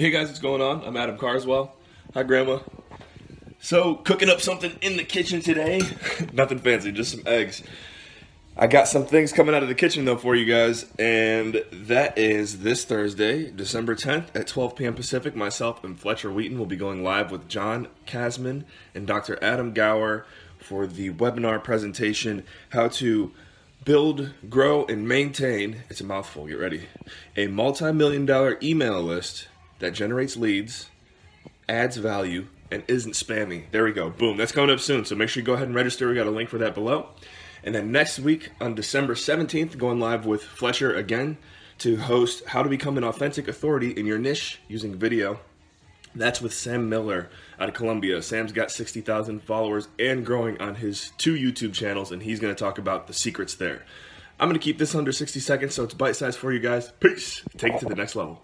Hey 0.00 0.10
guys, 0.10 0.28
what's 0.28 0.38
going 0.38 0.62
on? 0.62 0.84
I'm 0.84 0.96
Adam 0.96 1.18
Carswell. 1.18 1.74
Hi, 2.14 2.22
Grandma. 2.22 2.60
So, 3.58 3.96
cooking 3.96 4.30
up 4.30 4.40
something 4.40 4.70
in 4.80 4.96
the 4.96 5.02
kitchen 5.02 5.40
today. 5.40 5.80
Nothing 6.32 6.60
fancy, 6.60 6.92
just 6.92 7.10
some 7.10 7.24
eggs. 7.26 7.64
I 8.56 8.68
got 8.68 8.86
some 8.86 9.06
things 9.06 9.32
coming 9.32 9.56
out 9.56 9.64
of 9.64 9.68
the 9.68 9.74
kitchen 9.74 10.04
though 10.04 10.16
for 10.16 10.36
you 10.36 10.44
guys, 10.44 10.86
and 11.00 11.64
that 11.72 12.16
is 12.16 12.60
this 12.60 12.84
Thursday, 12.84 13.50
December 13.50 13.96
10th 13.96 14.36
at 14.36 14.46
12 14.46 14.76
p.m. 14.76 14.94
Pacific. 14.94 15.34
Myself 15.34 15.82
and 15.82 15.98
Fletcher 15.98 16.30
Wheaton 16.30 16.60
will 16.60 16.66
be 16.66 16.76
going 16.76 17.02
live 17.02 17.32
with 17.32 17.48
John 17.48 17.88
Casmon 18.06 18.66
and 18.94 19.04
Dr. 19.04 19.36
Adam 19.42 19.72
Gower 19.72 20.24
for 20.58 20.86
the 20.86 21.10
webinar 21.10 21.60
presentation 21.64 22.44
How 22.68 22.86
to 22.86 23.32
Build, 23.84 24.30
Grow, 24.48 24.84
and 24.84 25.08
Maintain 25.08 25.82
it's 25.90 26.00
a 26.00 26.04
mouthful, 26.04 26.46
get 26.46 26.60
ready 26.60 26.86
a 27.36 27.48
multi 27.48 27.92
million 27.92 28.26
dollar 28.26 28.58
email 28.62 29.02
list 29.02 29.48
that 29.78 29.92
generates 29.92 30.36
leads, 30.36 30.88
adds 31.68 31.96
value, 31.96 32.46
and 32.70 32.82
isn't 32.88 33.12
spammy. 33.12 33.64
There 33.70 33.84
we 33.84 33.92
go. 33.92 34.10
Boom. 34.10 34.36
That's 34.36 34.52
coming 34.52 34.70
up 34.70 34.80
soon. 34.80 35.04
So 35.04 35.14
make 35.14 35.28
sure 35.28 35.40
you 35.40 35.46
go 35.46 35.54
ahead 35.54 35.68
and 35.68 35.74
register. 35.74 36.08
We 36.08 36.14
got 36.14 36.26
a 36.26 36.30
link 36.30 36.48
for 36.48 36.58
that 36.58 36.74
below. 36.74 37.08
And 37.64 37.74
then 37.74 37.90
next 37.90 38.18
week 38.18 38.50
on 38.60 38.74
December 38.74 39.14
17th, 39.14 39.78
going 39.78 40.00
live 40.00 40.26
with 40.26 40.42
Fletcher 40.42 40.94
again 40.94 41.38
to 41.78 41.96
host 41.96 42.44
How 42.46 42.62
to 42.62 42.68
Become 42.68 42.98
an 42.98 43.04
Authentic 43.04 43.48
Authority 43.48 43.90
in 43.90 44.06
Your 44.06 44.18
Niche 44.18 44.60
using 44.68 44.94
video. 44.96 45.40
That's 46.14 46.40
with 46.40 46.52
Sam 46.52 46.88
Miller 46.88 47.28
out 47.60 47.68
of 47.68 47.74
Columbia. 47.74 48.22
Sam's 48.22 48.52
got 48.52 48.70
60,000 48.70 49.42
followers 49.42 49.88
and 49.98 50.24
growing 50.24 50.60
on 50.60 50.76
his 50.76 51.12
two 51.18 51.34
YouTube 51.34 51.74
channels, 51.74 52.10
and 52.10 52.22
he's 52.22 52.40
going 52.40 52.54
to 52.54 52.58
talk 52.58 52.78
about 52.78 53.06
the 53.06 53.12
secrets 53.12 53.54
there. 53.54 53.84
I'm 54.40 54.48
going 54.48 54.58
to 54.58 54.64
keep 54.64 54.78
this 54.78 54.94
under 54.94 55.12
60 55.12 55.40
seconds 55.40 55.74
so 55.74 55.84
it's 55.84 55.94
bite 55.94 56.16
sized 56.16 56.38
for 56.38 56.52
you 56.52 56.60
guys. 56.60 56.92
Peace. 57.00 57.42
Take 57.56 57.74
it 57.74 57.80
to 57.80 57.86
the 57.86 57.96
next 57.96 58.16
level. 58.16 58.42